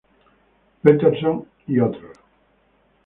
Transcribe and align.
Peterson 0.83 1.45
et 1.69 1.79
al. 1.79 1.95